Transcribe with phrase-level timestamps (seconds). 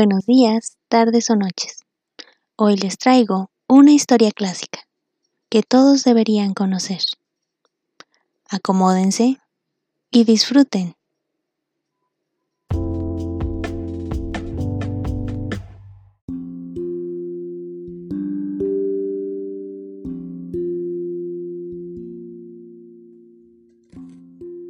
[0.00, 1.80] Buenos días, tardes o noches.
[2.54, 4.78] Hoy les traigo una historia clásica
[5.50, 7.00] que todos deberían conocer.
[8.48, 9.38] Acomódense
[10.12, 10.94] y disfruten.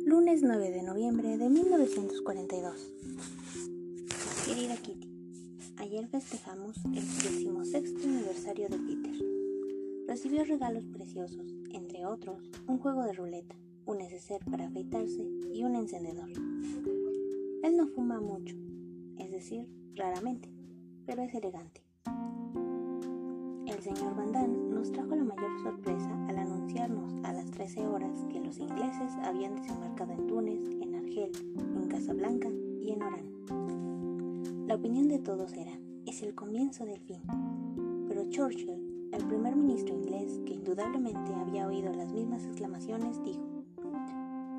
[0.07, 2.75] Lunes 9 de noviembre de 1942.
[4.49, 5.08] Querida Kitty,
[5.81, 9.15] ayer festejamos el 16 aniversario de Peter.
[10.07, 13.55] Recibió regalos preciosos, entre otros, un juego de ruleta,
[13.87, 16.31] un neceser para afeitarse y un encendedor.
[17.63, 18.57] Él no fuma mucho,
[19.19, 20.51] es decir, raramente,
[21.07, 21.83] pero es elegante.
[23.67, 28.41] El señor Van nos trajo la mayor sorpresa al anunciarnos a las 13 horas que
[28.41, 32.49] los ingleses habían desembarcado en Túnez, en Argel, en Casablanca
[32.81, 33.98] y en Orán.
[34.69, 35.73] La opinión de todos era,
[36.05, 37.23] es el comienzo del fin.
[38.07, 43.41] Pero Churchill, el primer ministro inglés, que indudablemente había oído las mismas exclamaciones, dijo,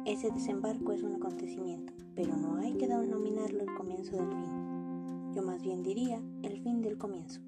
[0.08, 5.32] ese desembarco es un acontecimiento, pero no hay que denominarlo el comienzo del fin.
[5.36, 7.42] Yo más bien diría el fin del comienzo.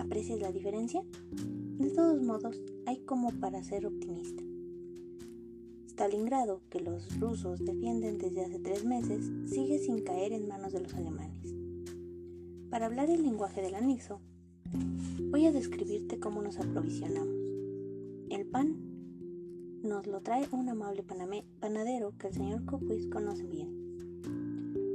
[0.00, 1.04] ¿Aprecias la diferencia?
[1.78, 4.42] De todos modos, hay como para ser optimista.
[6.02, 10.80] Stalingrado, que los rusos defienden desde hace tres meses, sigue sin caer en manos de
[10.80, 11.54] los alemanes.
[12.70, 14.20] Para hablar el lenguaje del anexo,
[15.30, 17.36] voy a describirte cómo nos aprovisionamos.
[18.30, 18.74] El pan
[19.84, 23.70] nos lo trae un amable panadero que el señor Copwis conoce bien.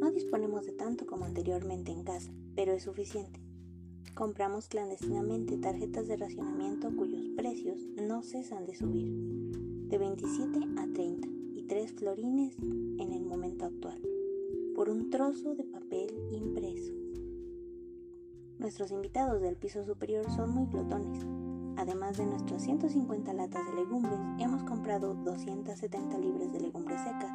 [0.01, 3.39] No disponemos de tanto como anteriormente en casa, pero es suficiente.
[4.13, 11.27] Compramos clandestinamente tarjetas de racionamiento cuyos precios no cesan de subir, de 27 a 30
[11.55, 14.01] y 3 florines en el momento actual,
[14.75, 16.93] por un trozo de papel impreso.
[18.59, 21.25] Nuestros invitados del piso superior son muy glotones
[21.77, 27.31] Además de nuestras 150 latas de legumbres, hemos comprado 270 libras de legumbres secas,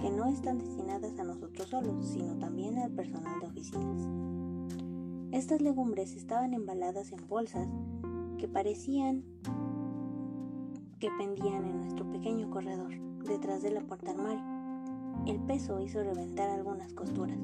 [0.00, 4.08] que no están destinadas a nosotros solos, sino también al personal de oficinas.
[5.32, 7.68] Estas legumbres estaban embaladas en bolsas
[8.38, 9.22] que parecían
[10.98, 12.94] que pendían en nuestro pequeño corredor,
[13.24, 14.44] detrás de la puerta armario.
[15.26, 17.38] El peso hizo reventar algunas costuras.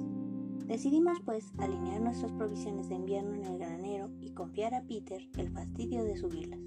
[0.66, 5.50] Decidimos pues alinear nuestras provisiones de invierno en el granero y confiar a Peter el
[5.50, 6.60] fastidio de subirlas.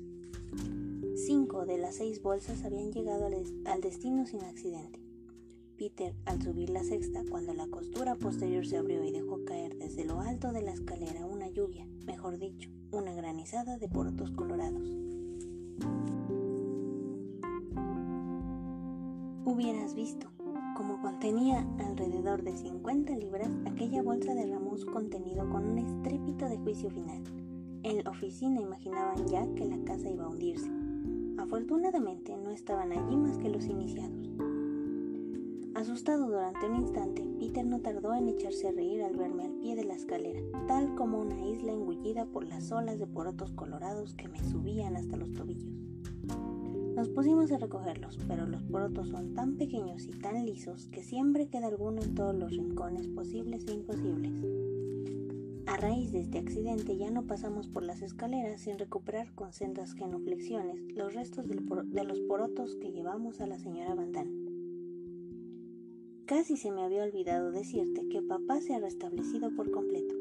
[1.15, 4.99] Cinco de las seis bolsas habían llegado al, destino sin accidente.
[5.77, 10.05] Peter, al subir la sexta, cuando la costura posterior se abrió y dejó caer desde
[10.05, 14.83] lo alto de la escalera una lluvia, mejor dicho, una granizada de porotos colorados.
[19.45, 20.27] Hubieras visto,
[20.77, 26.57] como contenía alrededor de 50 libras, aquella bolsa derramó su contenido con un estrépito de
[26.57, 27.21] juicio final.
[27.83, 30.71] En la oficina imaginaban ya que la casa iba a hundirse.
[31.37, 34.29] Afortunadamente no estaban allí más que los iniciados.
[35.75, 39.75] Asustado durante un instante, Peter no tardó en echarse a reír al verme al pie
[39.75, 40.39] de la escalera,
[40.69, 45.17] tal como una isla engullida por las olas de porotos colorados que me subían hasta
[45.17, 45.82] los tobillos.
[46.95, 51.47] Nos pusimos a recogerlos, pero los porotos son tan pequeños y tan lisos que siempre
[51.47, 54.31] queda alguno en todos los rincones posibles e imposibles.
[55.65, 59.93] A raíz de este accidente ya no pasamos por las escaleras sin recuperar con sendas
[59.93, 64.43] genuflexiones los restos de los porotos que llevamos a la señora Bandán.
[66.25, 70.13] Casi se me había olvidado decirte que papá se ha restablecido por completo.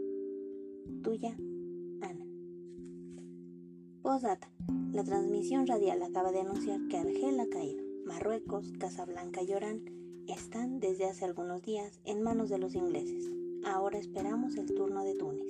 [1.03, 1.37] Tuya,
[2.01, 2.27] Ana.
[4.01, 4.52] Postdata.
[4.93, 7.83] La transmisión radial acaba de anunciar que Argel ha caído.
[8.05, 9.81] Marruecos, Casablanca y Orán
[10.29, 13.33] están desde hace algunos días en manos de los ingleses.
[13.65, 15.49] Ahora esperamos el turno de Túnez.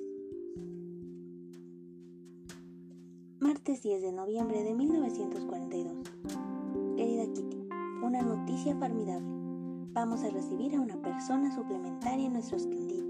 [3.40, 5.94] Martes 10 de noviembre de 1942.
[6.96, 7.68] Querida Kitty,
[8.02, 9.28] una noticia formidable.
[9.92, 13.01] Vamos a recibir a una persona suplementaria en nuestro escondite.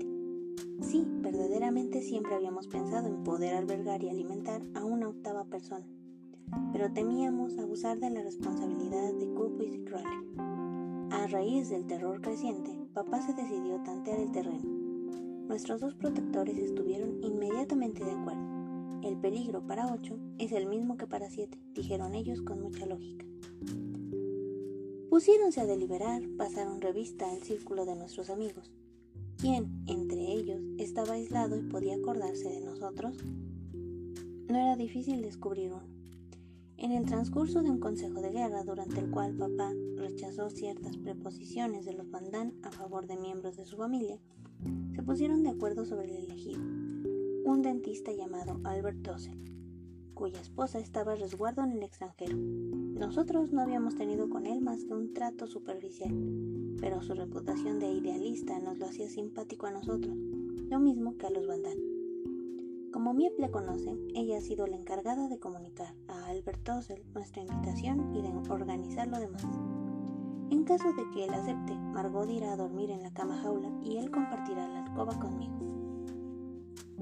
[0.93, 5.87] Sí, verdaderamente siempre habíamos pensado en poder albergar y alimentar a una octava persona
[6.73, 11.11] pero temíamos abusar de la responsabilidad de Cooper y Crowley.
[11.11, 14.63] A raíz del terror creciente, papá se decidió tantear el terreno.
[15.49, 18.43] Nuestros dos protectores estuvieron inmediatamente de acuerdo.
[19.03, 23.27] El peligro para ocho es el mismo que para siete, dijeron ellos con mucha lógica.
[25.11, 28.73] Pusiéronse a deliberar, pasaron revista al círculo de nuestros amigos.
[29.43, 33.17] ¿Quién, entre ellos, estaba aislado y podía acordarse de nosotros?
[33.75, 35.83] No era difícil descubrir uno.
[36.77, 41.85] En el transcurso de un consejo de guerra durante el cual papá rechazó ciertas preposiciones
[41.85, 44.17] de los Bandán a favor de miembros de su familia,
[44.95, 46.61] se pusieron de acuerdo sobre el elegido,
[47.45, 49.52] un dentista llamado Albert Dossel,
[50.23, 52.37] cuya esposa estaba a resguardo en el extranjero.
[52.37, 56.15] Nosotros no habíamos tenido con él más que un trato superficial,
[56.81, 60.17] pero su reputación de idealista nos lo hacía simpático a nosotros,
[60.71, 61.63] lo mismo que a los Van
[62.93, 67.43] Como Miep le conoce, ella ha sido la encargada de comunicar a Albert Dossel nuestra
[67.43, 69.45] invitación y de organizar lo demás.
[70.53, 73.97] En caso de que él acepte, Margot irá a dormir en la cama jaula y
[73.97, 75.59] él compartirá la alcoba conmigo.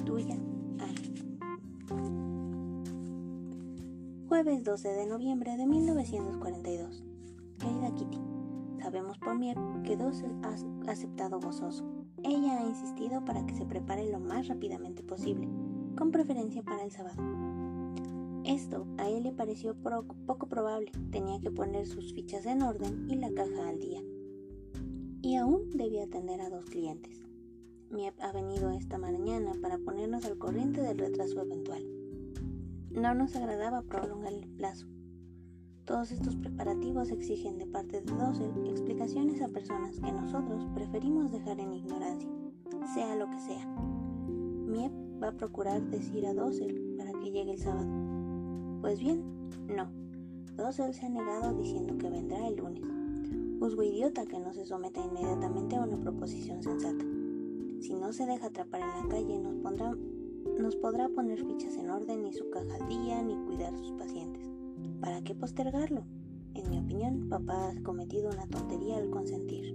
[0.06, 0.36] Tuya,
[0.78, 1.29] Ana.
[4.30, 7.02] Jueves 12 de noviembre de 1942.
[7.58, 8.20] Querida Kitty,
[8.80, 11.84] sabemos por Miep que Dossel ha aceptado gozoso.
[12.22, 15.48] Ella ha insistido para que se prepare lo más rápidamente posible,
[15.98, 17.20] con preferencia para el sábado.
[18.44, 23.16] Esto a él le pareció poco probable, tenía que poner sus fichas en orden y
[23.16, 24.00] la caja al día.
[25.22, 27.20] Y aún debía atender a dos clientes.
[27.90, 31.99] Miep ha venido esta mañana para ponernos al corriente del retraso eventual.
[32.90, 34.88] No nos agradaba prolongar el plazo.
[35.84, 41.60] Todos estos preparativos exigen de parte de Dossel explicaciones a personas que nosotros preferimos dejar
[41.60, 42.28] en ignorancia,
[42.92, 43.64] sea lo que sea.
[44.66, 44.92] Miep
[45.22, 47.88] va a procurar decir a Dossel para que llegue el sábado.
[48.80, 49.22] Pues bien,
[49.68, 49.88] no.
[50.56, 52.82] Dossel se ha negado diciendo que vendrá el lunes.
[53.60, 57.04] Juzgo idiota que no se someta inmediatamente a una proposición sensata.
[57.78, 59.94] Si no se deja atrapar en la calle, nos, pondrá,
[60.60, 63.92] nos podrá poner fichas en orden, ni su caja al día, ni cuidar a sus
[63.92, 64.50] pacientes.
[65.00, 66.04] ¿Para qué postergarlo?
[66.54, 69.74] En mi opinión, papá ha cometido una tontería al consentir.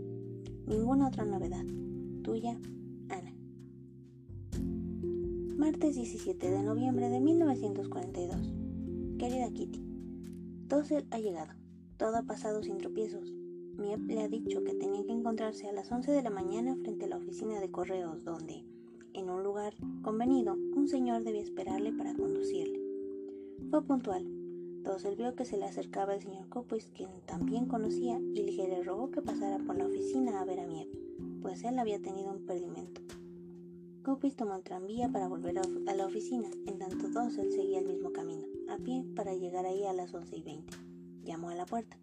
[0.67, 1.65] Ninguna otra novedad.
[2.23, 2.59] Tuya,
[3.09, 3.35] Ana.
[5.57, 8.53] Martes 17 de noviembre de 1942.
[9.17, 9.81] Querida Kitty,
[10.67, 11.53] Dossel ha llegado.
[11.97, 13.31] Todo ha pasado sin tropiezos.
[13.77, 17.05] Miep le ha dicho que tenía que encontrarse a las 11 de la mañana frente
[17.05, 18.65] a la oficina de correos, donde,
[19.15, 22.79] en un lugar convenido, un señor debía esperarle para conducirle.
[23.69, 24.25] Fue puntual.
[24.83, 29.09] Dossel vio que se le acercaba el señor Copus, quien también conocía, y le rogó
[29.09, 30.89] que pasara por la oficina a ver a Miep,
[31.41, 33.01] pues él había tenido un perdimento.
[34.03, 38.11] Copis tomó el tranvía para volver a la oficina, en tanto Dossel seguía el mismo
[38.11, 40.77] camino a pie para llegar ahí a las 11 y 20.
[41.23, 41.97] Llamó a la puerta.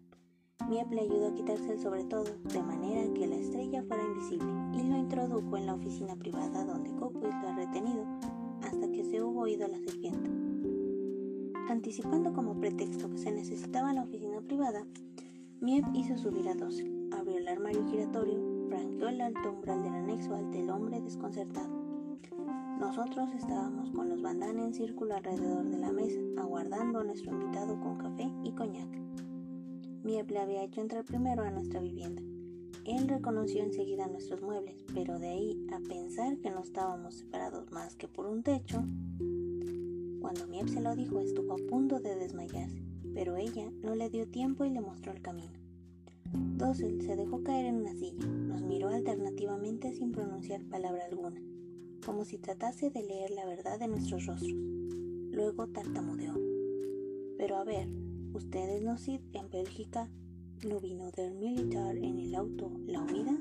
[0.69, 4.51] Miep le ayudó a quitarse el sobre todo, de manera que la estrella fuera invisible,
[4.73, 8.05] y lo introdujo en la oficina privada donde Copwith lo ha retenido
[8.61, 10.29] hasta que se hubo oído la serpiente.
[11.69, 14.85] Anticipando como pretexto que se necesitaba la oficina privada,
[15.61, 16.81] Miep hizo subir a dos,
[17.11, 21.83] abrió el armario giratorio, franqueó el alto umbral del anexo ante el hombre desconcertado
[22.83, 27.79] nosotros estábamos con los bandanes en círculo alrededor de la mesa, aguardando a nuestro invitado
[27.79, 28.89] con café y coñac.
[30.03, 32.21] Miep le había hecho entrar primero a nuestra vivienda.
[32.85, 37.95] Él reconoció enseguida nuestros muebles, pero de ahí a pensar que no estábamos separados más
[37.95, 38.83] que por un techo.
[40.19, 42.83] Cuando Miep se lo dijo, estuvo a punto de desmayarse,
[43.13, 45.53] pero ella no le dio tiempo y le mostró el camino.
[46.57, 51.41] Dossel se dejó caer en una silla, nos miró alternativamente sin pronunciar palabra alguna
[52.05, 54.53] como si tratase de leer la verdad de nuestros rostros.
[55.31, 56.33] Luego tartamudeó.
[57.37, 57.87] Pero a ver,
[58.33, 60.09] ¿ustedes no sit en Bélgica?
[60.67, 63.37] ¿No vino del militar en el auto la huida?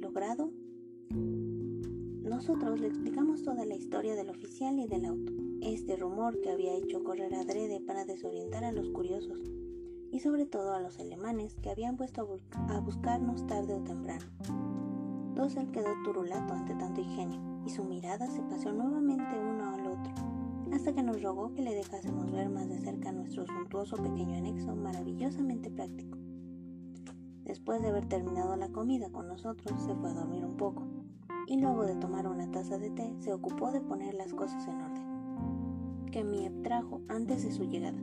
[0.00, 0.50] ¿Logrado?
[2.22, 6.74] Nosotros le explicamos toda la historia del oficial y del auto, este rumor que había
[6.74, 9.40] hecho correr adrede para desorientar a los curiosos
[10.10, 14.24] y sobre todo a los alemanes que habían puesto a, buscarnos tarde o temprano.
[15.34, 19.57] Dossel quedó turulato ante tanto ingenio y su mirada se pasó nuevamente otro,
[20.72, 24.74] hasta que nos rogó que le dejásemos ver más de cerca nuestro suntuoso pequeño anexo
[24.76, 26.18] maravillosamente práctico.
[27.44, 30.86] Después de haber terminado la comida con nosotros, se fue a dormir un poco,
[31.46, 34.80] y luego de tomar una taza de té, se ocupó de poner las cosas en
[34.80, 37.98] orden, que Miep trajo antes de su llegada,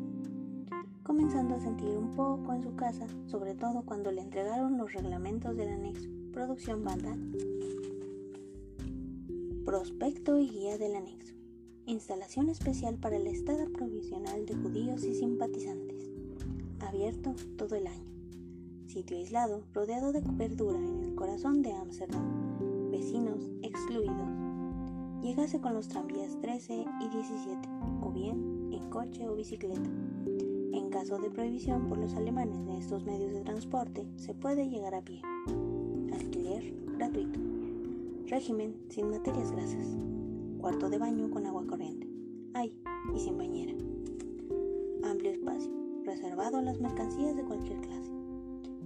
[1.03, 5.55] comenzando a sentir un poco en su casa, sobre todo cuando le entregaron los reglamentos
[5.55, 7.15] del anexo, producción banda
[9.65, 11.34] Prospecto y guía del anexo.
[11.87, 16.09] Instalación especial para el Estado Provisional de Judíos y Simpatizantes.
[16.79, 18.09] Abierto todo el año.
[18.87, 22.89] Sitio aislado, rodeado de verdura en el corazón de Ámsterdam.
[22.89, 24.29] Vecinos excluidos.
[25.21, 27.69] Llegase con los tranvías 13 y 17,
[28.01, 29.89] o bien en coche o bicicleta.
[30.73, 34.95] En caso de prohibición por los alemanes de estos medios de transporte, se puede llegar
[34.95, 35.21] a pie.
[36.11, 37.39] Alquiler gratuito.
[38.27, 40.14] Régimen sin materias grasas.
[40.65, 42.07] Cuarto de baño con agua corriente.
[42.55, 42.73] Ay,
[43.15, 43.73] y sin bañera.
[45.03, 45.71] Amplio espacio,
[46.03, 48.11] reservado a las mercancías de cualquier clase.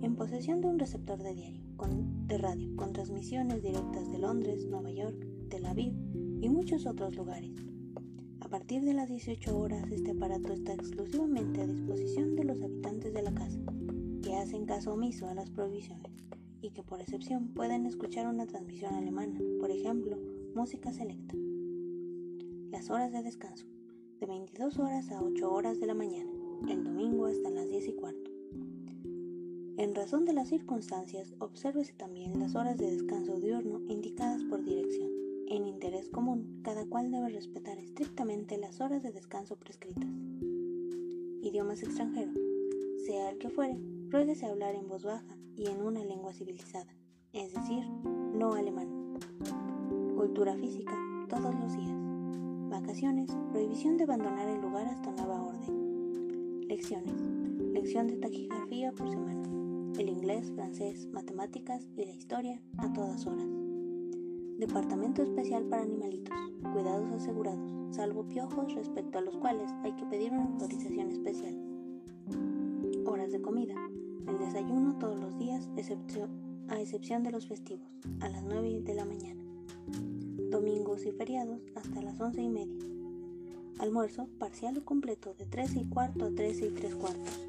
[0.01, 1.63] En posesión de un receptor de diario.
[1.77, 5.93] con, de radio con transmisiones directas de Londres, Nueva York, Tel Aviv
[6.41, 7.53] y muchos otros lugares.
[8.41, 13.13] A partir de las 18 horas este aparato está exclusivamente a disposición de los habitantes
[13.13, 13.61] de la casa,
[14.21, 16.11] que hacen caso omiso a las prohibiciones
[16.61, 20.17] y que por excepción pueden escuchar una transmisión alemana, por ejemplo,
[20.53, 21.35] música selecta.
[22.79, 23.65] Las horas de descanso,
[24.21, 26.31] de 22 horas a 8 horas de la mañana,
[26.69, 28.31] el domingo hasta las 10 y cuarto.
[29.75, 35.11] En razón de las circunstancias, obsérvese también las horas de descanso diurno indicadas por dirección.
[35.49, 40.09] En interés común, cada cual debe respetar estrictamente las horas de descanso prescritas.
[41.41, 42.37] Idiomas extranjeros.
[43.05, 46.95] Sea el que fuere, ruéguese hablar en voz baja y en una lengua civilizada,
[47.33, 47.83] es decir,
[48.33, 49.19] no alemán.
[50.15, 52.08] Cultura física, todos los días.
[52.69, 56.67] Vacaciones, prohibición de abandonar el lugar hasta nueva orden.
[56.67, 57.19] Lecciones.
[57.73, 59.41] Lección de taquigrafía por semana.
[59.97, 63.47] El inglés, francés, matemáticas y la historia a todas horas.
[64.59, 66.37] Departamento especial para animalitos.
[66.71, 71.57] Cuidados asegurados, salvo piojos respecto a los cuales hay que pedir una autorización especial.
[73.07, 73.73] Horas de comida.
[74.27, 75.67] El desayuno todos los días,
[76.67, 79.41] a excepción de los festivos, a las 9 de la mañana.
[80.49, 82.75] Domingos y feriados hasta las 11 y media.
[83.77, 87.39] Almuerzo parcial o completo de 13 y cuarto a 13 y 3 cuartos.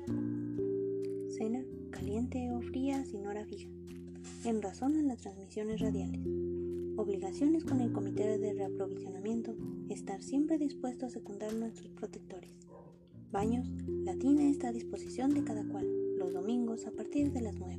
[1.30, 3.70] Cena caliente o fría sin hora fija.
[4.44, 6.20] En razón a las transmisiones radiales.
[6.98, 9.54] Obligaciones con el Comité de Reaprovisionamiento,
[9.88, 12.52] estar siempre dispuesto a secundar nuestros protectores.
[13.32, 15.86] Baños, la tina está a disposición de cada cual,
[16.18, 17.78] los domingos a partir de las 9.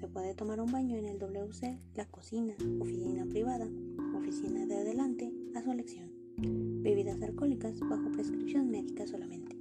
[0.00, 3.68] Se puede tomar un baño en el WC, la cocina, oficina privada,
[4.16, 6.10] oficina de adelante, a su elección.
[6.36, 9.56] Bebidas alcohólicas bajo prescripción médica solamente.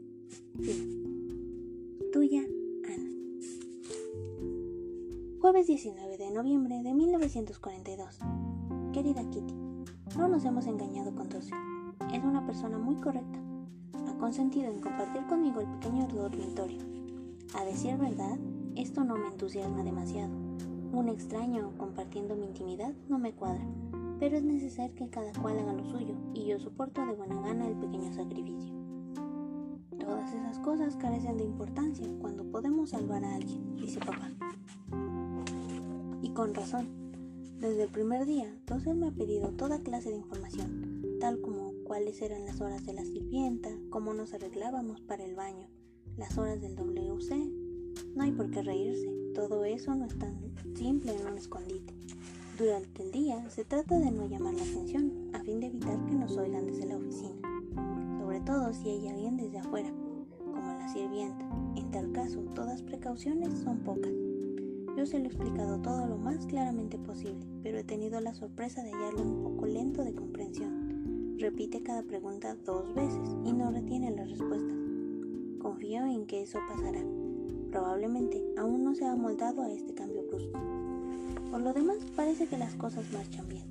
[0.60, 2.00] Fin.
[2.12, 2.42] Tuya,
[2.86, 3.10] Ana.
[5.42, 8.20] Jueves 19 de noviembre de 1942.
[8.94, 9.54] Querida Kitty,
[10.18, 11.52] no nos hemos engañado con Tosi.
[12.14, 13.40] Es una persona muy correcta.
[14.08, 16.82] Ha consentido en compartir conmigo el pequeño dormitorio.
[17.54, 18.38] A decir verdad,
[18.76, 20.34] esto no me entusiasma demasiado.
[20.94, 23.66] Un extraño compartiendo mi intimidad no me cuadra,
[24.20, 27.68] pero es necesario que cada cual haga lo suyo y yo soporto de buena gana
[27.68, 28.74] el pequeño sacrificio.
[30.00, 34.32] Todas esas cosas carecen de importancia cuando podemos salvar a alguien, dice papá.
[36.22, 36.88] Y con razón,
[37.60, 42.22] desde el primer día, Tosel me ha pedido toda clase de información, tal como cuáles
[42.22, 45.68] eran las horas de la sirvienta, cómo nos arreglábamos para el baño,
[46.18, 47.36] las horas del WC.
[48.16, 50.38] No hay por qué reírse, todo eso no es tan
[50.76, 51.94] simple en un escondite.
[52.58, 56.14] Durante el día se trata de no llamar la atención a fin de evitar que
[56.14, 57.36] nos oigan desde la oficina,
[58.18, 59.92] sobre todo si hay alguien desde afuera,
[60.40, 61.46] como la sirvienta.
[61.76, 64.14] En tal caso, todas precauciones son pocas.
[64.96, 68.84] Yo se lo he explicado todo lo más claramente posible, pero he tenido la sorpresa
[68.84, 71.36] de hallarlo un poco lento de comprensión.
[71.38, 74.78] Repite cada pregunta dos veces y no retiene las respuestas.
[75.60, 77.04] Confío en que eso pasará.
[77.70, 80.75] Probablemente aún no se ha amoldado a este cambio brusco.
[81.56, 83.64] Por lo demás, parece que las cosas marchan bien.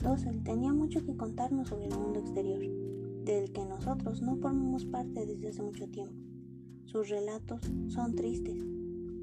[0.00, 2.60] Dossel tenía mucho que contarnos sobre el mundo exterior,
[3.24, 6.12] del que nosotros no formamos parte desde hace mucho tiempo.
[6.84, 8.62] Sus relatos son tristes,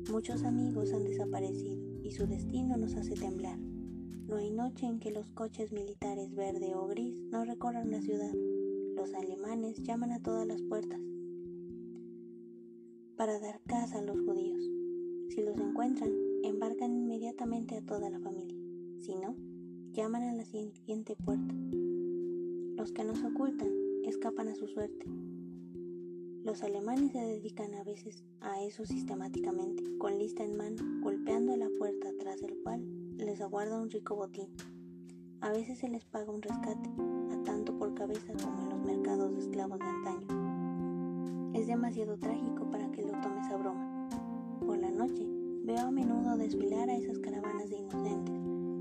[0.10, 3.60] Muchos amigos han desaparecido y su destino nos hace temblar.
[3.60, 8.34] No hay noche en que los coches militares verde o gris no recorran la ciudad.
[8.96, 11.00] Los alemanes llaman a todas las puertas
[13.16, 14.64] para dar caza a los judíos.
[15.30, 18.58] Si los encuentran, embarcan inmediatamente a toda la familia.
[19.00, 19.36] Si no,
[19.94, 21.54] llaman a la siguiente puerta.
[22.76, 23.70] Los que nos ocultan
[24.04, 25.06] escapan a su suerte.
[26.44, 31.70] Los alemanes se dedican a veces a eso sistemáticamente, con lista en mano, golpeando la
[31.80, 32.86] puerta tras el cual
[33.18, 34.50] les aguarda un rico botín.
[35.40, 36.90] A veces se les paga un rescate,
[37.32, 41.54] a tanto por cabeza como en los mercados de esclavos de antaño.
[41.54, 44.10] Es demasiado trágico para que lo tomes a broma.
[44.66, 45.33] Por la noche
[45.64, 48.36] veo a menudo desfilar a esas caravanas de inocentes,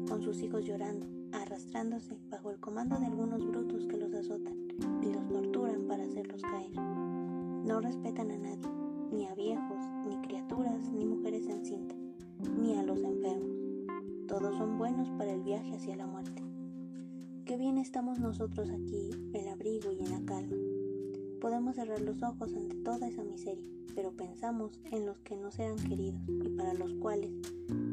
[0.08, 4.56] con sus hijos llorando, arrastrándose bajo el comando de algunos brutos que los azotan
[5.00, 6.72] y los torturan para hacerlos caer.
[6.74, 8.68] No respetan a nadie,
[9.12, 11.94] ni a viejos, ni criaturas, ni mujeres en cinta,
[12.60, 13.56] ni a los enfermos.
[14.26, 16.42] Todos son buenos para el viaje hacia la muerte.
[17.44, 20.56] Qué bien estamos nosotros aquí, el abrigo y en la calma.
[21.42, 25.74] Podemos cerrar los ojos ante toda esa miseria, pero pensamos en los que no sean
[25.74, 27.32] queridos y para los cuales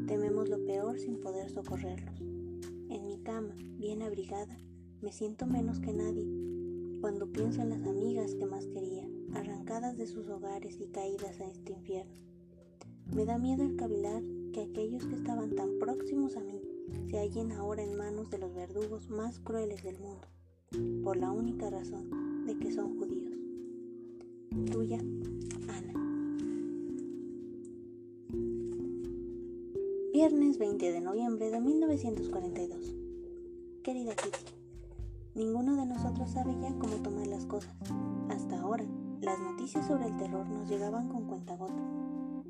[0.06, 2.20] tememos lo peor sin poder socorrerlos.
[2.20, 4.56] En mi cama, bien abrigada,
[5.02, 6.28] me siento menos que nadie
[7.00, 11.46] cuando pienso en las amigas que más quería arrancadas de sus hogares y caídas a
[11.46, 12.14] este infierno.
[13.12, 16.62] Me da miedo el cavilar que aquellos que estaban tan próximos a mí
[17.10, 20.28] se hallen ahora en manos de los verdugos más crueles del mundo,
[21.02, 23.19] por la única razón de que son judíos.
[24.66, 24.98] Tuya,
[25.68, 25.94] Ana.
[30.12, 32.94] Viernes 20 de noviembre de 1942.
[33.82, 34.52] Querida Kitty,
[35.34, 37.74] ninguno de nosotros sabe ya cómo tomar las cosas.
[38.28, 38.84] Hasta ahora,
[39.22, 41.76] las noticias sobre el terror nos llegaban con cuentagotas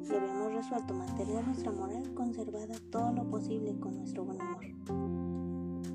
[0.01, 4.65] y habíamos resuelto mantener nuestra moral conservada todo lo posible con nuestro buen humor.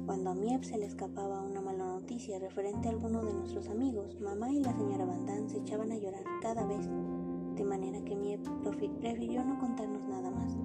[0.05, 1.61] Cuando a Miep se le escapaba una
[2.05, 5.97] noticia referente a alguno de nuestros amigos, mamá y la señora Van se echaban a
[5.97, 6.87] llorar cada vez,
[7.55, 8.45] de manera que Miep
[8.99, 10.55] prefirió no contarnos nada más.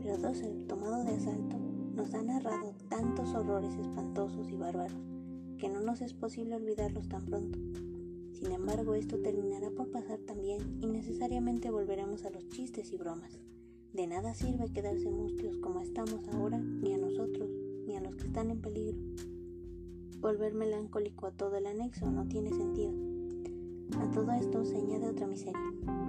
[0.00, 1.56] Pero Dossel, tomado de asalto,
[1.92, 4.96] nos ha narrado tantos horrores espantosos y bárbaros
[5.58, 7.58] que no nos es posible olvidarlos tan pronto.
[8.30, 13.40] Sin embargo, esto terminará por pasar también y necesariamente volveremos a los chistes y bromas.
[13.92, 17.50] De nada sirve quedarse mustios como estamos ahora, ni a nosotros,
[17.88, 18.96] ni a los que están en peligro.
[20.20, 22.92] Volver melancólico a todo el anexo no tiene sentido.
[24.00, 25.60] A todo esto se añade otra miseria,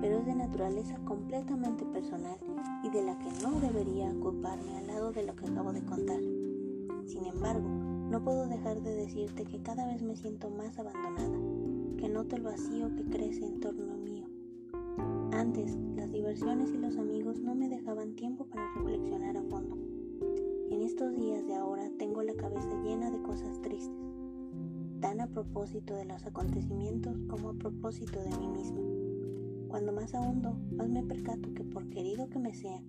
[0.01, 2.37] pero es de naturaleza completamente personal
[2.83, 6.19] y de la que no debería culparme al lado de lo que acabo de contar.
[7.05, 7.67] Sin embargo,
[8.09, 11.37] no puedo dejar de decirte que cada vez me siento más abandonada,
[11.97, 14.25] que noto el vacío que crece en torno mío.
[15.31, 19.86] Antes, las diversiones y los amigos no me dejaban tiempo para reflexionar a fondo.
[20.69, 23.95] En estos días de ahora tengo la cabeza llena de cosas tristes,
[24.99, 28.81] tan a propósito de los acontecimientos como a propósito de mí misma.
[29.69, 32.83] Cuando más ahundo, más me percato que por querido que me sea,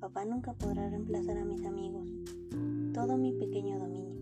[0.00, 2.12] papá nunca podrá reemplazar a mis amigos,
[2.92, 4.16] todo mi pequeño dominio.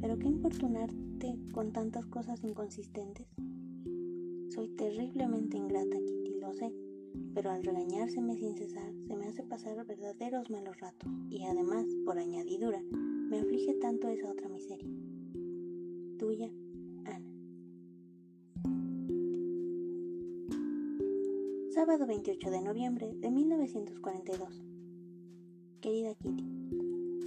[0.00, 3.26] Pero qué importunarte con tantas cosas inconsistentes.
[4.48, 6.72] Soy terriblemente ingrata, Kitty, lo sé,
[7.34, 12.18] pero al regañárseme sin cesar se me hace pasar verdaderos malos ratos y además, por
[12.18, 14.88] añadidura, me aflige tanto esa otra miseria.
[16.18, 16.50] Tuya,
[17.04, 17.32] Ana.
[21.72, 24.62] Sábado 28 de noviembre de 1942.
[25.80, 26.44] Querida Kitty,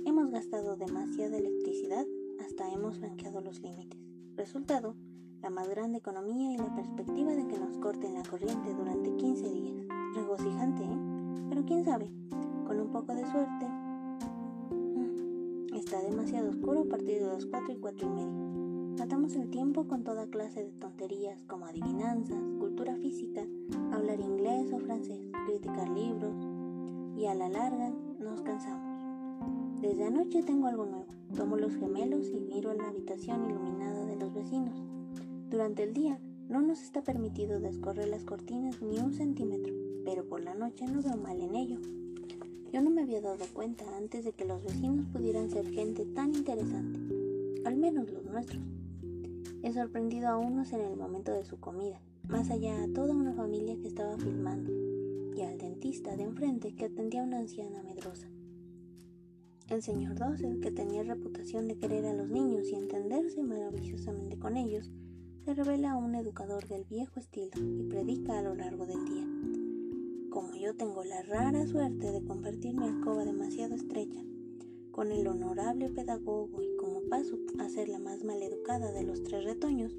[0.06, 2.06] hemos gastado demasiada electricidad
[2.40, 4.00] hasta hemos franqueado los límites.
[4.36, 4.96] Resultado,
[5.44, 9.50] la más grande economía y la perspectiva de que nos corten la corriente durante 15
[9.50, 9.76] días.
[10.16, 10.98] Regocijante, ¿eh?
[11.50, 12.10] Pero quién sabe,
[12.66, 13.68] con un poco de suerte.
[14.72, 19.00] Mm, está demasiado oscuro a partir de las 4 y 4 y media.
[19.00, 23.42] Matamos el tiempo con toda clase de tonterías como adivinanzas, cultura física,
[23.92, 26.36] hablar inglés o francés, criticar libros
[27.18, 29.82] y a la larga nos cansamos.
[29.82, 31.08] Desde anoche tengo algo nuevo.
[31.36, 34.83] Tomo los gemelos y miro en la habitación iluminada de los vecinos.
[35.54, 39.72] Durante el día no nos está permitido descorrer las cortinas ni un centímetro,
[40.04, 41.78] pero por la noche no veo mal en ello.
[42.74, 46.34] Yo no me había dado cuenta antes de que los vecinos pudieran ser gente tan
[46.34, 47.00] interesante,
[47.66, 48.64] al menos los nuestros.
[49.62, 53.34] He sorprendido a unos en el momento de su comida, más allá a toda una
[53.34, 54.72] familia que estaba filmando,
[55.36, 58.28] y al dentista de enfrente que atendía a una anciana medrosa.
[59.70, 64.58] El señor Dossel, que tenía reputación de querer a los niños y entenderse maravillosamente con
[64.58, 64.90] ellos,
[65.46, 69.28] se revela un educador del viejo estilo y predica a lo largo del día.
[70.30, 74.22] Como yo tengo la rara suerte de compartir mi alcoba demasiado estrecha
[74.92, 79.44] con el honorable pedagogo y como paso a ser la más maleducada de los tres
[79.44, 79.94] retoños,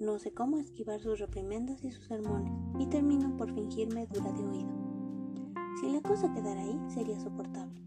[0.00, 4.42] no sé cómo esquivar sus reprimendas y sus sermones y termino por fingirme dura de
[4.42, 4.70] oído.
[5.80, 7.80] Si la cosa quedara ahí, sería soportable.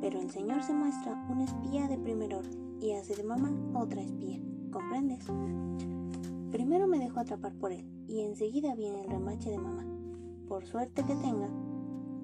[0.00, 4.02] Pero el señor se muestra un espía de primer orden y hace de mamá otra
[4.02, 4.40] espía,
[4.72, 5.26] ¿comprendes?
[6.50, 9.86] Primero me dejo atrapar por él y enseguida viene el remache de mamá.
[10.48, 11.48] Por suerte que tenga,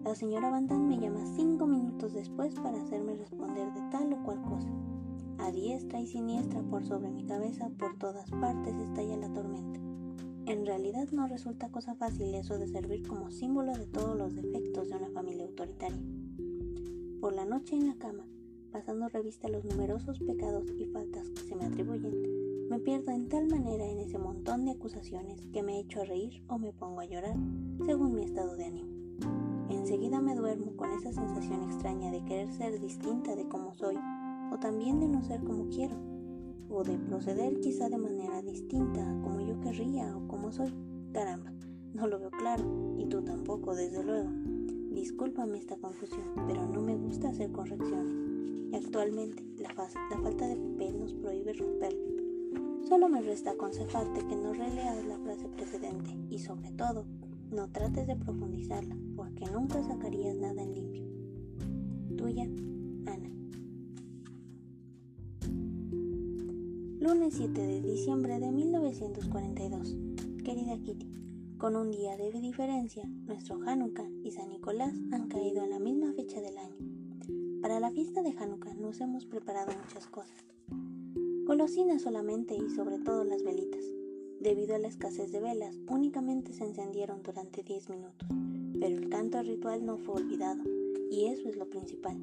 [0.04, 4.42] la señora Van me llama cinco minutos después para hacerme responder de tal o cual
[4.42, 4.68] cosa.
[5.38, 9.80] A diestra y siniestra por sobre mi cabeza, por todas partes estalla la tormenta.
[10.46, 14.88] En realidad no resulta cosa fácil eso de servir como símbolo de todos los defectos
[14.88, 16.02] de una familia autoritaria.
[17.20, 18.26] Por la noche en la cama,
[18.72, 22.35] pasando revista a los numerosos pecados y faltas que se me atribuyen,
[22.68, 26.42] me pierdo en tal manera en ese montón de acusaciones que me echo a reír
[26.48, 27.36] o me pongo a llorar,
[27.84, 28.88] según mi estado de ánimo.
[29.70, 33.96] Enseguida me duermo con esa sensación extraña de querer ser distinta de como soy,
[34.52, 35.96] o también de no ser como quiero,
[36.68, 40.72] o de proceder quizá de manera distinta como yo querría o como soy.
[41.12, 41.52] Caramba,
[41.94, 42.64] no lo veo claro,
[42.98, 44.28] y tú tampoco, desde luego.
[44.90, 48.72] Discúlpame esta confusión, pero no me gusta hacer correcciones.
[48.72, 52.05] Y actualmente la, falta de papel nos prohíbe romperlo.
[52.88, 57.04] Solo me resta aconsejarte que no releas la frase precedente y sobre todo
[57.50, 61.04] no trates de profundizarla, porque nunca sacarías nada en limpio.
[62.16, 63.28] Tuya, Ana.
[67.00, 69.96] Lunes 7 de diciembre de 1942.
[70.44, 71.12] Querida Kitty,
[71.58, 76.12] con un día de diferencia, nuestro Hanukkah y San Nicolás han caído en la misma
[76.12, 76.76] fecha del año.
[77.60, 80.55] Para la fiesta de Hanukkah nos hemos preparado muchas cosas.
[81.46, 83.84] Golosinas solamente y sobre todo las velitas.
[84.40, 88.28] Debido a la escasez de velas, únicamente se encendieron durante 10 minutos,
[88.80, 90.60] pero el canto ritual no fue olvidado,
[91.08, 92.20] y eso es lo principal.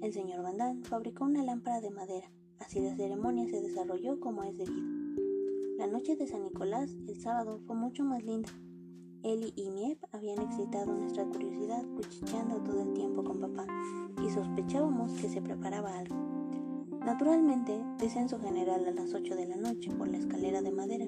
[0.00, 4.56] El señor Van fabricó una lámpara de madera, así la ceremonia se desarrolló como es
[4.56, 4.80] debido.
[5.76, 8.48] La noche de San Nicolás, el sábado, fue mucho más linda.
[9.22, 13.66] Eli y Miep habían excitado nuestra curiosidad cuchicheando todo el tiempo con papá
[14.26, 16.31] y sospechábamos que se preparaba algo.
[17.04, 21.06] Naturalmente, descenso general a las 8 de la noche por la escalera de madera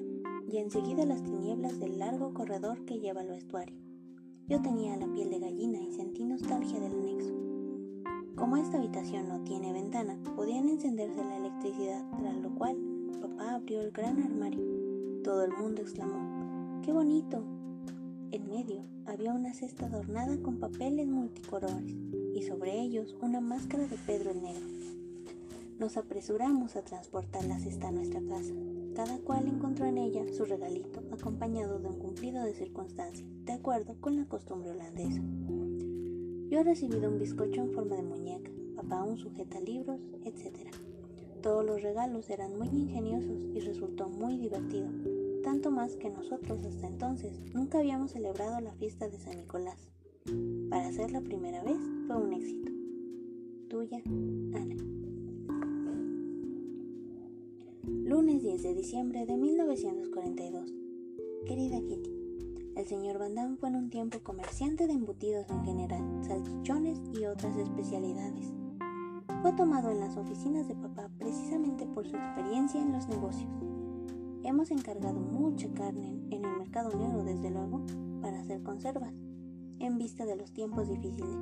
[0.51, 3.77] y enseguida las tinieblas del largo corredor que lleva al vestuario.
[4.47, 7.33] Yo tenía la piel de gallina y sentí nostalgia del anexo.
[8.35, 12.75] Como esta habitación no tiene ventana, podían encenderse la electricidad, tras lo cual
[13.21, 14.63] papá abrió el gran armario.
[15.23, 17.43] Todo el mundo exclamó, ¡qué bonito!
[18.31, 21.95] En medio había una cesta adornada con papeles multicolores
[22.35, 24.74] y sobre ellos una máscara de Pedro el Negro.
[25.79, 28.53] Nos apresuramos a transportar la cesta a nuestra casa.
[28.95, 33.95] Cada cual encontró en ella su regalito, acompañado de un cumplido de circunstancia, de acuerdo
[33.99, 35.21] con la costumbre holandesa.
[36.49, 40.73] Yo he recibido un bizcocho en forma de muñeca, papá un sujeta libros, etc.
[41.41, 44.87] Todos los regalos eran muy ingeniosos y resultó muy divertido,
[45.43, 49.91] tanto más que nosotros hasta entonces nunca habíamos celebrado la fiesta de San Nicolás.
[50.69, 52.71] Para ser la primera vez fue un éxito.
[53.67, 54.01] Tuya,
[54.53, 54.94] Ana.
[58.15, 60.73] Lunes 10 de diciembre de 1942.
[61.45, 62.09] Querida Kitty,
[62.77, 67.25] el señor Van Damme fue en un tiempo comerciante de embutidos en general, salchichones y
[67.25, 68.53] otras especialidades.
[69.41, 73.51] Fue tomado en las oficinas de papá precisamente por su experiencia en los negocios.
[74.43, 77.85] Hemos encargado mucha carne en el mercado negro, desde luego,
[78.21, 79.13] para hacer conservas,
[79.79, 81.35] en vista de los tiempos difíciles.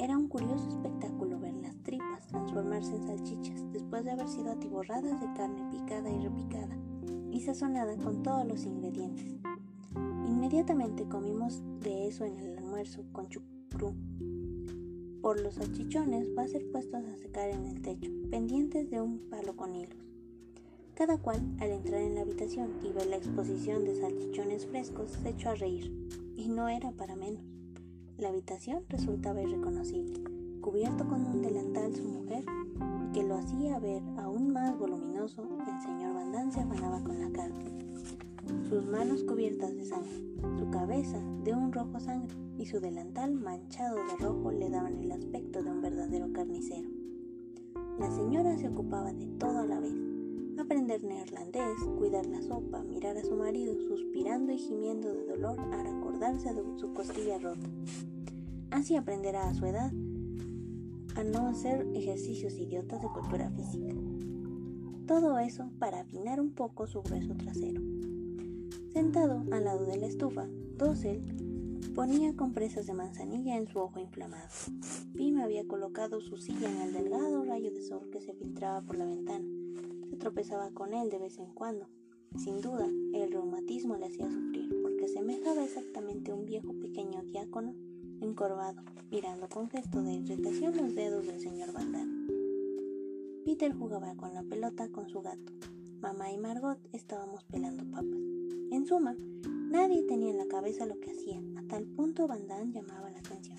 [0.00, 5.20] Era un curioso espectáculo ver las tripas transformarse en salchichas después de haber sido atiborradas
[5.20, 6.74] de carne picada y repicada
[7.30, 9.26] y sazonada con todos los ingredientes.
[10.26, 13.94] Inmediatamente comimos de eso en el almuerzo con chucrú.
[15.20, 19.18] Por los salchichones va a ser puestos a secar en el techo, pendientes de un
[19.28, 19.98] palo con hilos.
[20.94, 25.28] Cada cual, al entrar en la habitación y ver la exposición de salchichones frescos, se
[25.28, 27.59] echó a reír, y no era para menos.
[28.20, 30.22] La habitación resultaba irreconocible,
[30.60, 32.44] cubierto con un delantal su mujer,
[33.14, 37.64] que lo hacía ver aún más voluminoso, el señor Van se afanaba con la carne.
[38.68, 40.22] Sus manos cubiertas de sangre,
[40.58, 45.12] su cabeza de un rojo sangre y su delantal manchado de rojo le daban el
[45.12, 46.90] aspecto de un verdadero carnicero.
[47.98, 49.94] La señora se ocupaba de todo a la vez,
[50.58, 55.86] aprender neerlandés, cuidar la sopa, mirar a su marido suspirando y gimiendo de dolor al
[55.86, 57.66] acordarse de su costilla rota.
[58.70, 59.92] Así aprenderá a su edad
[61.16, 63.94] a no hacer ejercicios idiotas de cultura física.
[65.06, 67.82] Todo eso para afinar un poco su grueso trasero.
[68.92, 71.22] Sentado al lado de la estufa, Dossel
[71.94, 74.48] ponía compresas de manzanilla en su ojo inflamado.
[75.16, 78.96] Pim había colocado su silla en el delgado rayo de sol que se filtraba por
[78.96, 79.44] la ventana.
[80.08, 81.88] Se tropezaba con él de vez en cuando.
[82.36, 87.74] Sin duda, el reumatismo le hacía sufrir porque semejaba exactamente un viejo pequeño diácono
[88.20, 92.26] encorvado, mirando con gesto de irritación los dedos del señor Van
[93.44, 95.52] Peter jugaba con la pelota con su gato.
[96.00, 98.20] Mamá y Margot estábamos pelando papas.
[98.70, 99.16] En suma,
[99.70, 103.58] nadie tenía en la cabeza lo que hacía, a tal punto Van llamaba la atención.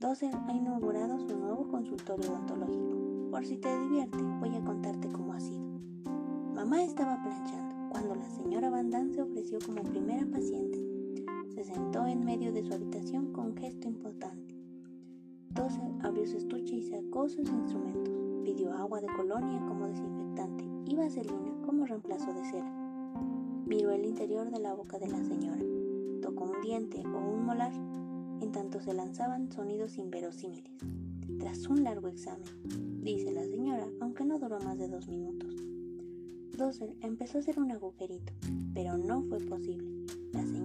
[0.00, 3.30] Dozer ha inaugurado su nuevo consultorio odontológico.
[3.30, 5.66] Por si te divierte, voy a contarte cómo ha sido.
[6.54, 10.87] Mamá estaba planchando cuando la señora Van se ofreció como primera paciente
[11.58, 14.54] se sentó en medio de su habitación con gesto importante.
[15.50, 18.14] Dozer abrió su estuche y sacó sus instrumentos.
[18.44, 22.72] Pidió agua de colonia como desinfectante y vaselina como reemplazo de cera.
[23.66, 25.64] Miró el interior de la boca de la señora.
[26.22, 27.72] Tocó un diente o un molar,
[28.40, 30.78] en tanto se lanzaban sonidos inverosímiles.
[31.40, 35.56] Tras un largo examen, dice la señora, aunque no duró más de dos minutos.
[36.56, 38.32] Dozer empezó a hacer un agujerito,
[38.74, 39.97] pero no fue posible.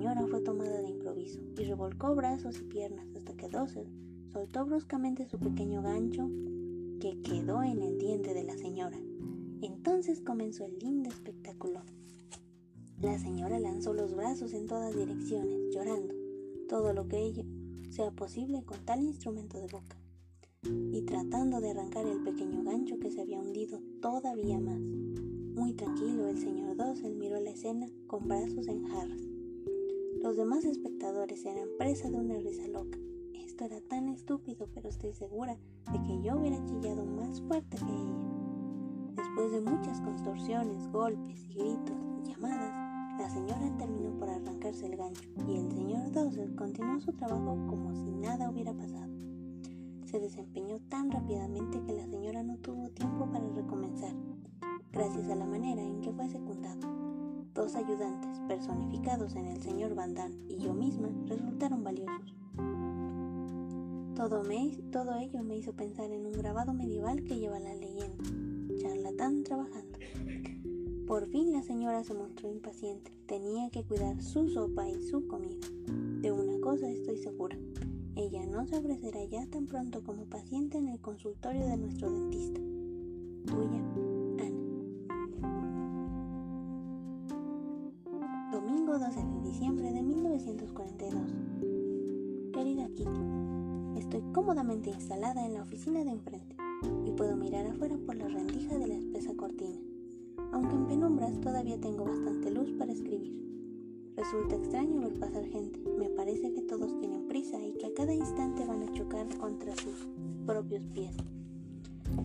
[0.04, 3.88] Señora fue tomada de improviso y revolcó brazos y piernas hasta que Dossel
[4.34, 6.30] soltó bruscamente su pequeño gancho
[7.00, 9.00] que quedó en el diente de la señora.
[9.62, 11.84] Entonces comenzó el lindo espectáculo.
[13.00, 16.14] La señora lanzó los brazos en todas direcciones, llorando,
[16.68, 17.46] todo lo que ello
[17.90, 19.98] sea posible con tal instrumento de boca.
[20.64, 24.82] y tratando de arrancar el pequeño gancho que se había hundido todavía más.
[24.82, 29.33] Muy tranquilo, el señor Dossel miró la escena con brazos en jarras.
[30.24, 32.98] Los demás espectadores eran presa de una risa loca.
[33.34, 35.58] Esto era tan estúpido, pero estoy segura
[35.92, 39.18] de que yo hubiera chillado más fuerte que ella.
[39.18, 45.30] Después de muchas contorsiones, golpes gritos y llamadas, la señora terminó por arrancarse el gancho
[45.46, 49.12] y el señor Dawson continuó su trabajo como si nada hubiera pasado.
[50.06, 54.16] Se desempeñó tan rápidamente que la señora no tuvo tiempo para recomenzar,
[54.94, 57.03] gracias a la manera en que fue secundado.
[57.54, 62.34] Dos ayudantes personificados en el señor Van Damme y yo misma resultaron valiosos.
[64.16, 68.24] Todo, ello me hizo pensar en un grabado medieval que lleva la leyenda,
[68.80, 70.00] charlatán trabajando.
[71.08, 73.12] Por fin la señora se mostró impaciente.
[73.28, 75.68] Tenía que cuidar su sopa y su comida.
[76.22, 77.58] De una cosa estoy segura.
[78.16, 82.62] Ella no se ofrecerá ya tan pronto como paciente en el consultorio de nuestro dentista.
[83.46, 83.93] Tuya,
[89.54, 91.22] diciembre de 1942.
[92.54, 96.56] Querida Kitty, estoy cómodamente instalada en la oficina de enfrente
[97.06, 99.78] y puedo mirar afuera por la rendija de la espesa cortina
[100.54, 103.32] aunque en penumbras todavía tengo bastante luz para escribir.
[104.16, 108.14] Resulta extraño ver pasar gente, me parece que todos tienen prisa y que a cada
[108.14, 110.08] instante van a chocar contra sus
[110.48, 111.16] propios pies.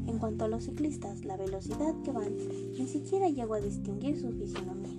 [0.07, 2.35] En cuanto a los ciclistas, la velocidad que van,
[2.79, 4.98] ni siquiera llego a distinguir su fisionomía.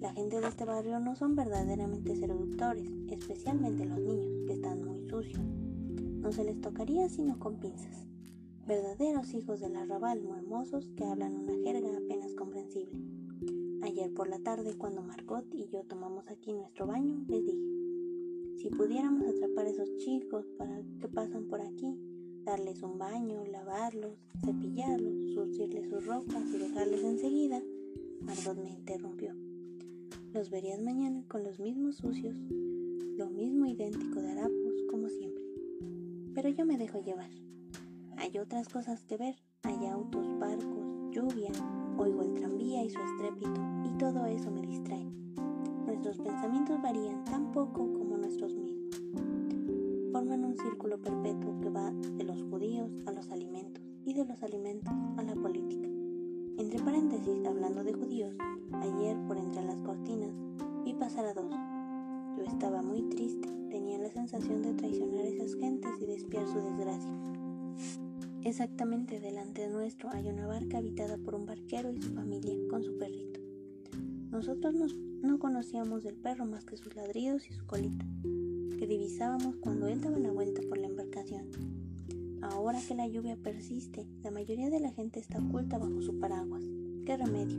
[0.00, 5.06] La gente de este barrio no son verdaderamente seductores, especialmente los niños, que están muy
[5.08, 5.44] sucios.
[5.44, 8.06] No se les tocaría sino con pinzas
[8.70, 12.98] verdaderos hijos del arrabal hermosos que hablan una jerga apenas comprensible.
[13.82, 17.58] Ayer por la tarde, cuando Margot y yo tomamos aquí nuestro baño, les dije,
[18.58, 21.98] si pudiéramos atrapar a esos chicos para que pasan por aquí,
[22.44, 27.60] darles un baño, lavarlos, cepillarlos, surcirles sus ropas y dejarles enseguida,
[28.20, 29.49] Margot me interrumpió.
[30.32, 32.36] Los verías mañana con los mismos sucios,
[33.16, 35.42] lo mismo idéntico de harapos como siempre.
[36.32, 37.30] Pero yo me dejo llevar.
[38.16, 39.34] Hay otras cosas que ver.
[39.64, 41.50] Hay autos, barcos, lluvia,
[41.98, 45.10] oigo el tranvía y su estrépito, y todo eso me distrae.
[45.84, 49.02] Nuestros pensamientos varían tan poco como nuestros mismos.
[50.12, 54.40] Forman un círculo perpetuo que va de los judíos a los alimentos y de los
[54.44, 55.89] alimentos a la política.
[56.60, 58.36] Entre paréntesis, hablando de judíos,
[58.70, 60.30] ayer por entre las cortinas
[60.84, 61.50] vi pasar a dos.
[62.36, 66.46] Yo estaba muy triste, tenía la sensación de traicionar a esas gentes y de espiar
[66.46, 67.14] su desgracia.
[68.44, 72.84] Exactamente delante de nuestro hay una barca habitada por un barquero y su familia con
[72.84, 73.40] su perrito.
[74.30, 74.74] Nosotros
[75.22, 78.04] no conocíamos del perro más que sus ladridos y su colita,
[78.78, 80.79] que divisábamos cuando él daba la vuelta por.
[82.60, 86.62] Ahora que la lluvia persiste, la mayoría de la gente está oculta bajo su paraguas.
[87.06, 87.56] ¿Qué remedio?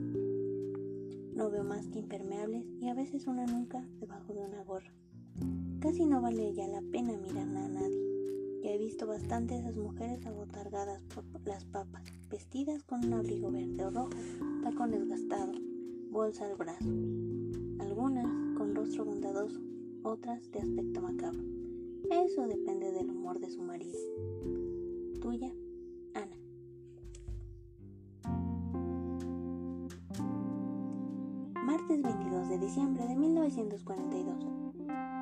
[1.34, 4.94] No veo más que impermeables y a veces una nunca debajo de una gorra.
[5.80, 8.62] Casi no vale ya la pena mirar a nadie.
[8.64, 13.84] Ya he visto bastante esas mujeres abotargadas por las papas, vestidas con un abrigo verde
[13.84, 14.12] o rojo,
[14.62, 15.60] tacones gastados,
[16.12, 16.92] bolsa al brazo.
[17.80, 19.60] Algunas con rostro bondadoso,
[20.04, 21.42] otras de aspecto macabro.
[22.12, 23.98] Eso depende del humor de su marido.
[25.22, 25.52] Tuya,
[26.16, 26.36] Ana.
[31.64, 34.48] Martes 22 de diciembre de 1942.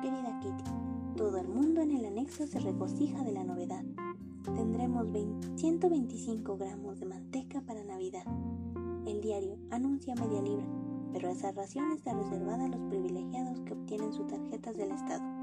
[0.00, 0.70] Querida Kitty,
[1.16, 3.84] todo el mundo en el anexo se regocija de la novedad.
[4.56, 5.06] Tendremos
[5.56, 8.24] 125 gramos de manteca para Navidad.
[9.04, 10.64] El diario anuncia media libra,
[11.12, 15.39] pero esa ración está reservada a los privilegiados que obtienen sus tarjetas del Estado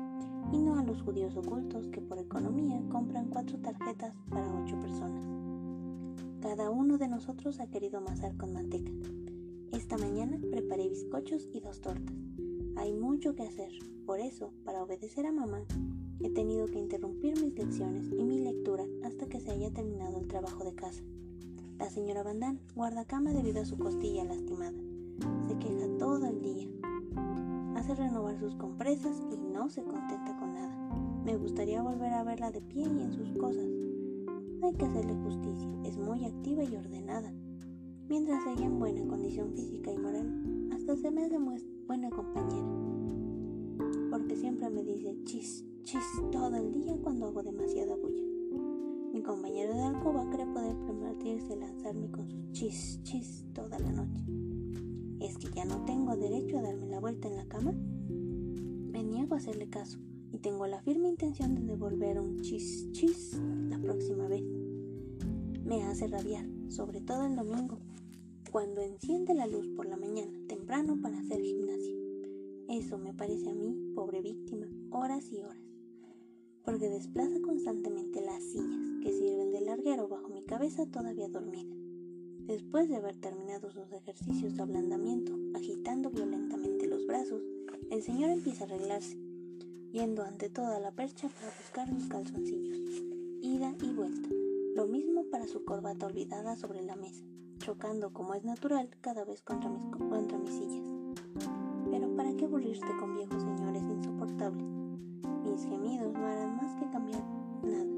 [0.51, 5.23] y no a los judíos ocultos que por economía compran cuatro tarjetas para ocho personas.
[6.41, 8.91] Cada uno de nosotros ha querido amasar con manteca.
[9.71, 12.15] Esta mañana preparé bizcochos y dos tortas.
[12.77, 13.71] Hay mucho que hacer,
[14.05, 15.63] por eso, para obedecer a mamá,
[16.21, 20.27] he tenido que interrumpir mis lecciones y mi lectura hasta que se haya terminado el
[20.27, 21.03] trabajo de casa.
[21.77, 24.77] La señora Van guarda cama debido a su costilla lastimada.
[25.47, 26.67] Se queja todo el día.
[27.75, 30.36] Hace renovar sus compresas y no se contenta.
[31.27, 33.67] Me gustaría volver a verla de pie y en sus cosas.
[34.63, 37.33] Hay que hacerle justicia, es muy activa y ordenada.
[38.07, 42.65] Mientras ella en buena condición física y moral, hasta se me demuestra buena compañera,
[44.09, 48.23] porque siempre me dice chis, chis todo el día cuando hago demasiada bulla.
[49.13, 54.23] Mi compañero de alcoba cree poder permitirse lanzarme con sus chis, chis toda la noche.
[55.19, 57.73] ¿Es que ya no tengo derecho a darme la vuelta en la cama?
[57.73, 59.99] Me niego a hacerle caso,
[60.31, 64.43] y tengo la firme intención de devolver un chis chis la próxima vez.
[65.63, 67.79] Me hace rabiar, sobre todo el domingo,
[68.51, 71.95] cuando enciende la luz por la mañana temprano para hacer gimnasia.
[72.69, 75.63] Eso me parece a mí, pobre víctima, horas y horas,
[76.63, 81.75] porque desplaza constantemente las sillas que sirven de larguero bajo mi cabeza todavía dormida.
[82.45, 87.41] Después de haber terminado sus ejercicios de ablandamiento, agitando violentamente los brazos,
[87.91, 89.17] el señor empieza a arreglarse,
[89.91, 92.77] yendo ante toda la percha para buscar mis calzoncillos.
[93.41, 94.29] Ida y vuelta.
[94.75, 97.23] Lo mismo para su corbata olvidada sobre la mesa,
[97.59, 100.87] chocando como es natural cada vez contra mis, contra mis sillas.
[101.89, 104.67] Pero ¿para qué aburrirse con viejos señores insoportables?
[105.43, 107.23] Mis gemidos no harán más que cambiar
[107.63, 107.97] nada.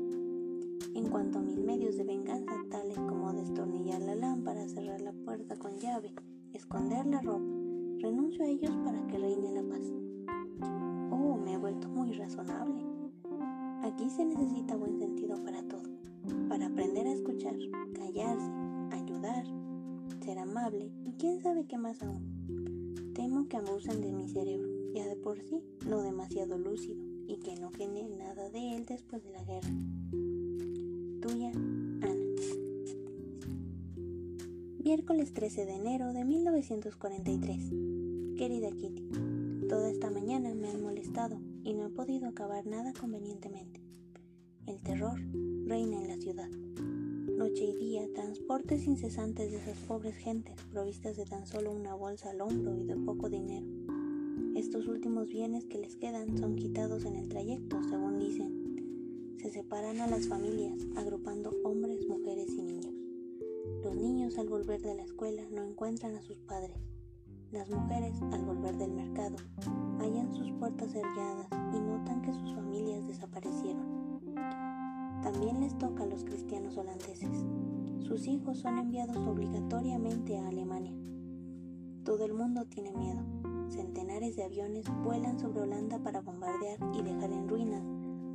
[0.95, 5.58] En cuanto a mis medios de venganza, tales como destornillar la lámpara, cerrar la puerta
[5.58, 6.13] con llave,
[6.54, 7.45] esconder la ropa,
[7.99, 9.98] renuncio a ellos para que reine la paz.
[11.49, 12.79] Me he vuelto muy razonable.
[13.81, 15.81] Aquí se necesita buen sentido para todo,
[16.47, 17.55] para aprender a escuchar,
[17.95, 18.51] callarse,
[18.91, 19.47] ayudar,
[20.23, 22.93] ser amable y quién sabe qué más aún.
[23.15, 27.55] Temo que abusen de mi cerebro, ya de por sí no demasiado lúcido, y que
[27.55, 29.73] no quede nada de él después de la guerra.
[31.19, 32.15] Tuya, Ana.
[34.83, 37.71] Miércoles 13 de enero de 1943.
[38.38, 39.29] Querida Kitty,
[39.69, 43.79] toda esta mañana me han molestado y no he podido acabar nada convenientemente.
[44.65, 45.19] El terror
[45.65, 46.49] reina en la ciudad.
[46.49, 52.32] Noche y día, transportes incesantes de esas pobres gentes provistas de tan solo una bolsa
[52.32, 53.67] al hombro y de poco dinero.
[54.55, 60.01] Estos últimos bienes que les quedan son quitados en el trayecto, según dicen, se separan
[60.01, 62.95] a las familias, agrupando hombres, mujeres y niños.
[63.84, 66.88] Los niños al volver de la escuela no encuentran a sus padres.
[67.51, 69.38] Las mujeres al volver del mercado
[69.99, 74.21] hallan sus puertas cerradas y notan que sus familias desaparecieron.
[75.23, 77.47] También les toca a los cristianos holandeses.
[78.01, 80.93] Sus hijos son enviados obligatoriamente a Alemania.
[82.03, 83.23] Todo el mundo tiene miedo.
[83.69, 87.83] Centenares de aviones vuelan sobre Holanda para bombardear y dejar en ruinas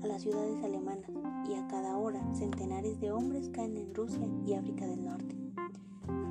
[0.02, 1.08] a las ciudades alemanas
[1.48, 5.36] y a cada hora centenares de hombres caen en Rusia y África del Norte.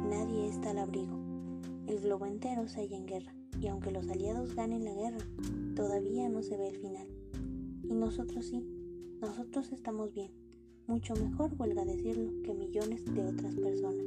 [0.09, 1.32] Nadie está al abrigo.
[1.87, 5.25] El globo entero se halla en guerra y aunque los aliados ganen la guerra,
[5.75, 7.07] todavía no se ve el final.
[7.83, 8.65] Y nosotros sí,
[9.21, 10.31] nosotros estamos bien,
[10.87, 14.05] mucho mejor, huelga decirlo, que millones de otras personas.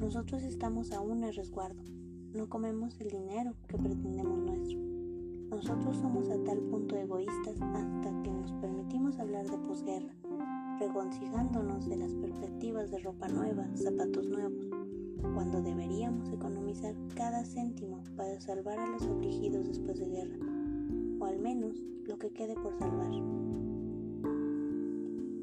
[0.00, 1.82] Nosotros estamos aún a resguardo,
[2.34, 4.78] no comemos el dinero que pretendemos nuestro.
[5.50, 10.14] Nosotros somos a tal punto egoístas hasta que nos permitimos hablar de posguerra,
[10.80, 14.66] regocijándonos de las perspectivas de ropa nueva, zapatos nuevos,
[15.34, 20.36] cuando deberíamos economizar cada céntimo para salvar a los afligidos después de guerra,
[21.20, 23.12] o al menos lo que quede por salvar.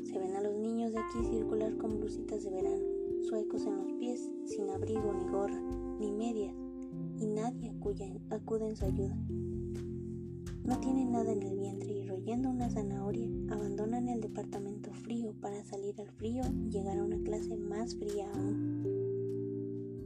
[0.03, 2.85] Se ven a los niños de aquí circular con blusitas de verano,
[3.27, 5.61] suecos en los pies, sin abrigo ni gorra,
[5.99, 6.55] ni medias,
[7.17, 7.71] y nadie
[8.29, 9.17] acude en su ayuda.
[10.63, 15.63] No tienen nada en el vientre y royendo una zanahoria abandonan el departamento frío para
[15.63, 19.08] salir al frío y llegar a una clase más fría aún.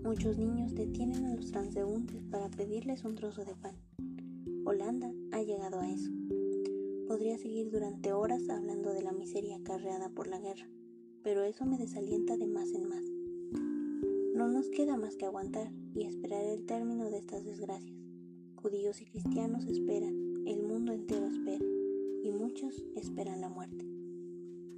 [0.03, 3.75] Muchos niños detienen a los transeúntes para pedirles un trozo de pan.
[4.65, 6.11] Holanda ha llegado a eso.
[7.07, 10.67] Podría seguir durante horas hablando de la miseria acarreada por la guerra,
[11.23, 13.05] pero eso me desalienta de más en más.
[14.35, 17.97] No nos queda más que aguantar y esperar el término de estas desgracias.
[18.55, 21.65] Judíos y cristianos esperan, el mundo entero espera
[22.23, 23.85] y muchos esperan la muerte.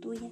[0.01, 0.31] Tuya,